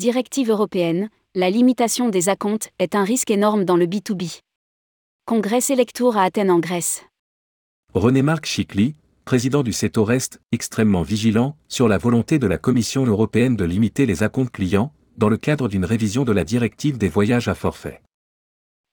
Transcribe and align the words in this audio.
Directive 0.00 0.48
européenne, 0.48 1.10
la 1.34 1.50
limitation 1.50 2.08
des 2.08 2.30
acomptes 2.30 2.70
est 2.78 2.94
un 2.94 3.04
risque 3.04 3.30
énorme 3.30 3.66
dans 3.66 3.76
le 3.76 3.84
B2B. 3.84 4.40
Congrès 5.26 5.60
Selectour 5.60 6.16
à 6.16 6.22
Athènes 6.22 6.50
en 6.50 6.58
Grèce. 6.58 7.04
René-Marc 7.92 8.46
Chicly, 8.46 8.94
président 9.26 9.62
du 9.62 9.74
CETO 9.74 10.02
reste 10.02 10.40
extrêmement 10.52 11.02
vigilant 11.02 11.54
sur 11.68 11.86
la 11.86 11.98
volonté 11.98 12.38
de 12.38 12.46
la 12.46 12.56
Commission 12.56 13.04
européenne 13.04 13.56
de 13.56 13.64
limiter 13.66 14.06
les 14.06 14.22
acomptes 14.22 14.52
clients, 14.52 14.94
dans 15.18 15.28
le 15.28 15.36
cadre 15.36 15.68
d'une 15.68 15.84
révision 15.84 16.24
de 16.24 16.32
la 16.32 16.44
directive 16.44 16.96
des 16.96 17.08
voyages 17.10 17.48
à 17.48 17.54
forfait. 17.54 18.00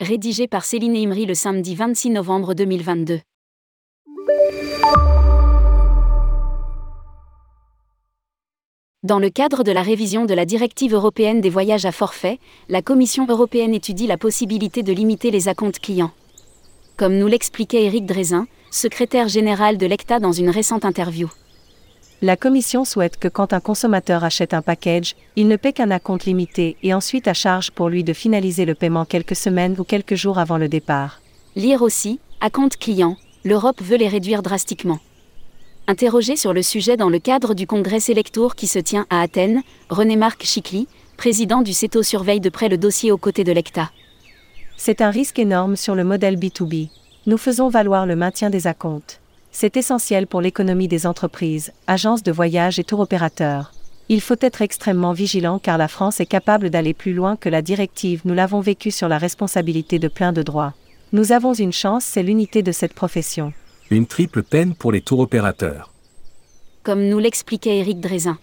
Rédigé 0.01 0.50
par 0.50 0.65
Céline 0.65 0.97
Imri 0.97 1.25
le 1.25 1.36
samedi 1.36 1.74
26 1.74 2.10
novembre 2.10 2.54
2022. 2.54 3.21
Dans 9.04 9.19
le 9.19 9.29
cadre 9.29 9.64
de 9.64 9.71
la 9.71 9.83
révision 9.83 10.25
de 10.25 10.33
la 10.33 10.43
directive 10.43 10.96
européenne 10.96 11.39
des 11.39 11.51
voyages 11.51 11.86
à 11.86 11.92
forfait, 11.92 12.39
la 12.68 12.82
Commission 12.82 13.28
européenne 13.29 13.75
étudie 13.75 14.07
la 14.07 14.18
possibilité 14.18 14.82
de 14.82 14.92
limiter 14.92 15.29
les 15.29 15.47
acomptes 15.47 15.78
clients. 15.78 16.10
Comme 16.96 17.15
nous 17.20 17.28
l'expliquait 17.28 17.83
Éric 17.83 18.07
Drézin, 18.07 18.47
secrétaire 18.71 19.28
général 19.28 19.78
de 19.78 19.86
l'ECTA 19.86 20.20
dans 20.20 20.32
une 20.32 20.50
récente 20.50 20.83
interview. 20.83 21.29
La 22.23 22.36
Commission 22.36 22.86
souhaite 22.86 23.18
que 23.18 23.28
quand 23.28 23.54
un 23.54 23.60
consommateur 23.60 24.23
achète 24.23 24.56
un 24.56 24.64
package, 24.64 25.15
il 25.36 25.48
ne 25.48 25.57
paie 25.57 25.73
qu'un 25.73 25.92
acompte 25.92 26.25
limité 26.25 26.75
et 26.82 26.95
ensuite 26.95 27.28
à 27.28 27.36
charge 27.36 27.70
pour 27.70 27.89
lui 27.89 28.04
de 28.04 28.14
finaliser 28.14 28.65
le 28.65 28.73
paiement 28.73 29.06
quelques 29.06 29.36
semaines 29.36 29.75
ou 29.78 29.84
quelques 29.84 30.15
jours 30.15 30.39
avant 30.39 30.57
le 30.57 30.70
départ. 30.70 31.21
Lire 31.56 31.84
aussi, 31.84 32.20
acompte 32.42 32.78
client, 32.78 33.16
l'Europe 33.45 33.80
veut 33.80 33.98
les 33.98 34.08
réduire 34.08 34.42
drastiquement. 34.42 34.98
Interrogé 35.89 36.36
sur 36.36 36.52
le 36.52 36.64
sujet 36.64 36.97
dans 36.97 37.08
le 37.08 37.17
cadre 37.17 37.53
du 37.53 37.66
congrès 37.66 38.02
Selectour 38.02 38.56
qui 38.56 38.67
se 38.67 38.78
tient 38.78 39.06
à 39.09 39.22
Athènes, 39.22 39.62
René-Marc 39.89 40.44
Chicly, 40.44 40.86
président 41.16 41.62
du 41.62 41.72
CETO 41.72 42.03
surveille 42.03 42.42
de 42.42 42.50
près 42.50 42.67
le 42.67 42.78
dossier 42.78 43.09
aux 43.09 43.17
côtés 43.17 43.45
de 43.45 43.53
l'ECTA. 43.53 43.89
C'est 44.75 45.00
un 45.00 45.09
risque 45.09 45.39
énorme 45.39 45.78
sur 45.78 45.95
le 45.95 46.03
modèle 46.03 46.36
B2B. 46.36 46.89
Nous 47.25 47.38
faisons 47.38 47.70
valoir 47.70 48.06
le 48.06 48.17
maintien 48.17 48.50
des 48.50 48.67
acomptes. 48.67 49.22
C'est 49.53 49.78
essentiel 49.78 50.28
pour 50.28 50.42
l'économie 50.42 50.89
des 50.89 51.08
entreprises, 51.08 51.72
agences 51.88 52.22
de 52.22 52.34
voyage 52.34 52.80
et 52.80 52.84
tour 52.84 53.00
opérateurs. 53.00 53.72
Il 54.09 54.19
faut 54.19 54.36
être 54.42 54.62
extrêmement 54.62 55.14
vigilant 55.14 55.58
car 55.58 55.78
la 55.78 55.88
France 55.88 56.19
est 56.19 56.25
capable 56.25 56.69
d'aller 56.69 56.94
plus 56.94 57.14
loin 57.14 57.38
que 57.38 57.47
la 57.47 57.62
directive. 57.62 58.23
Nous 58.25 58.34
l'avons 58.34 58.59
vécu 58.59 58.92
sur 58.92 59.08
la 59.08 59.17
responsabilité 59.17 60.00
de 60.00 60.09
plein 60.09 60.34
de 60.34 60.44
droits. 60.44 60.73
Nous 61.14 61.31
avons 61.31 61.53
une 61.53 61.72
chance, 61.72 62.03
c'est 62.03 62.23
l'unité 62.23 62.62
de 62.62 62.73
cette 62.73 62.94
profession 62.94 63.53
une 63.90 64.06
triple 64.06 64.44
peine 64.44 64.76
pour 64.76 64.92
les 64.92 65.02
tours 65.02 65.20
opérateurs. 65.20 65.94
Comme 66.84 67.08
nous 67.08 67.20
l'expliquait 67.20 67.78
Éric 67.78 68.00
Drézin. 68.00 68.38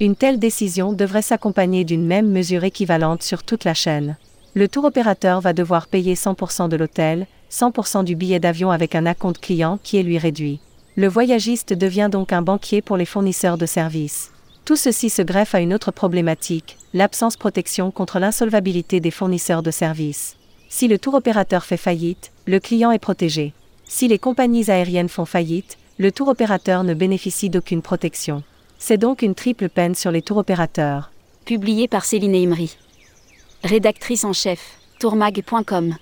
Une 0.00 0.16
telle 0.16 0.38
décision 0.38 0.92
devrait 0.92 1.22
s'accompagner 1.22 1.84
d'une 1.84 2.06
même 2.06 2.30
mesure 2.30 2.64
équivalente 2.64 3.22
sur 3.22 3.42
toute 3.42 3.64
la 3.64 3.74
chaîne. 3.74 4.16
Le 4.54 4.68
tour 4.68 4.84
opérateur 4.84 5.40
va 5.40 5.52
devoir 5.52 5.86
payer 5.86 6.14
100% 6.14 6.68
de 6.68 6.76
l'hôtel, 6.76 7.26
100% 7.50 8.04
du 8.04 8.16
billet 8.16 8.40
d'avion 8.40 8.70
avec 8.70 8.94
un 8.94 9.06
acompte 9.06 9.40
client 9.40 9.78
qui 9.82 9.98
est 9.98 10.02
lui 10.02 10.18
réduit. 10.18 10.60
Le 10.96 11.08
voyagiste 11.08 11.74
devient 11.74 12.08
donc 12.10 12.32
un 12.32 12.42
banquier 12.42 12.80
pour 12.80 12.96
les 12.96 13.04
fournisseurs 13.04 13.58
de 13.58 13.66
services. 13.66 14.32
Tout 14.64 14.76
ceci 14.76 15.10
se 15.10 15.22
greffe 15.22 15.54
à 15.54 15.60
une 15.60 15.74
autre 15.74 15.90
problématique, 15.90 16.78
l'absence 16.94 17.36
protection 17.36 17.90
contre 17.90 18.18
l'insolvabilité 18.18 19.00
des 19.00 19.10
fournisseurs 19.10 19.62
de 19.62 19.70
services. 19.70 20.36
Si 20.68 20.88
le 20.88 20.98
tour 20.98 21.14
opérateur 21.14 21.64
fait 21.64 21.76
faillite, 21.76 22.32
le 22.46 22.58
client 22.58 22.90
est 22.90 22.98
protégé. 22.98 23.52
Si 23.88 24.08
les 24.08 24.18
compagnies 24.18 24.70
aériennes 24.70 25.08
font 25.08 25.24
faillite, 25.24 25.78
le 25.98 26.12
tour 26.12 26.28
opérateur 26.28 26.84
ne 26.84 26.92
bénéficie 26.92 27.50
d'aucune 27.50 27.82
protection. 27.82 28.42
C'est 28.78 28.98
donc 28.98 29.22
une 29.22 29.34
triple 29.34 29.68
peine 29.68 29.94
sur 29.94 30.10
les 30.10 30.22
tours 30.22 30.36
opérateurs. 30.38 31.10
Publié 31.44 31.88
par 31.88 32.04
Céline 32.04 32.34
Imri. 32.34 32.76
Rédactrice 33.62 34.24
en 34.24 34.32
chef, 34.32 34.78
tourmag.com. 34.98 35.94